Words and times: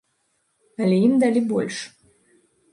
Але 0.85 0.97
ім 1.09 1.13
далі 1.25 1.45
больш. 1.53 1.77